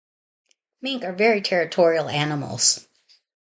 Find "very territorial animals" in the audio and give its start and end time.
1.13-2.87